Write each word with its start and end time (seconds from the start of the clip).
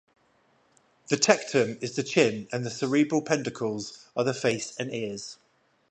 The 1.09 1.15
tectum 1.15 1.77
is 1.83 1.95
the 1.95 2.01
chin 2.01 2.47
and 2.51 2.65
the 2.65 2.71
cerebral 2.71 3.21
peduncles 3.21 4.07
are 4.17 4.23
the 4.23 4.33
face 4.33 4.75
and 4.79 4.91
ears. 4.91 5.37